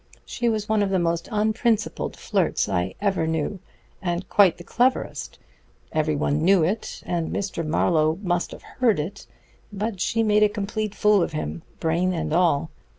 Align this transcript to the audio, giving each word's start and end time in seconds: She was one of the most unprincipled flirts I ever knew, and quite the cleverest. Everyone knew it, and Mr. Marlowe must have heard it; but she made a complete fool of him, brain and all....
She 0.25 0.49
was 0.49 0.67
one 0.67 0.81
of 0.81 0.89
the 0.89 0.97
most 0.97 1.29
unprincipled 1.31 2.15
flirts 2.17 2.67
I 2.67 2.95
ever 3.01 3.27
knew, 3.27 3.59
and 4.01 4.27
quite 4.27 4.57
the 4.57 4.63
cleverest. 4.63 5.37
Everyone 5.91 6.41
knew 6.41 6.63
it, 6.63 7.03
and 7.05 7.29
Mr. 7.29 7.63
Marlowe 7.63 8.17
must 8.23 8.49
have 8.49 8.63
heard 8.63 8.99
it; 8.99 9.27
but 9.71 10.01
she 10.01 10.23
made 10.23 10.41
a 10.41 10.49
complete 10.49 10.95
fool 10.95 11.21
of 11.21 11.33
him, 11.33 11.61
brain 11.79 12.13
and 12.13 12.33
all.... 12.33 12.71